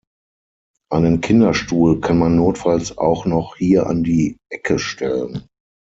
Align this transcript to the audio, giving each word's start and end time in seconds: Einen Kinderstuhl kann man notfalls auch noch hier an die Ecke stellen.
Einen 0.89 1.21
Kinderstuhl 1.21 1.99
kann 2.01 2.17
man 2.17 2.35
notfalls 2.35 2.97
auch 2.97 3.27
noch 3.27 3.57
hier 3.57 3.85
an 3.85 4.03
die 4.03 4.37
Ecke 4.49 4.79
stellen. 4.79 5.45